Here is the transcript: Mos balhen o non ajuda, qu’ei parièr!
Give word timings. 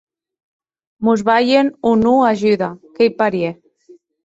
Mos 1.03 1.21
balhen 1.27 1.67
o 1.89 1.91
non 2.03 2.19
ajuda, 2.33 2.69
qu’ei 2.95 3.11
parièr! 3.19 3.53